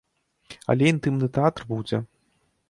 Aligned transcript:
Але 0.73 0.87
інтымны 0.93 1.29
тэатр 1.37 1.61
будзе. 1.75 2.01